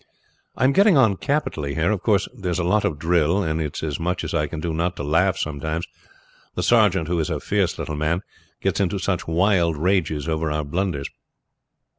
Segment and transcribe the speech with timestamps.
[0.55, 1.91] "I am getting on capitally here.
[1.91, 4.47] Of course there is a lot of drill, and it is as much as I
[4.47, 5.85] can do not to laugh sometimes,
[6.55, 8.23] the sergeant, who is a fierce little man,
[8.61, 11.07] gets into such wild rages over our blunders.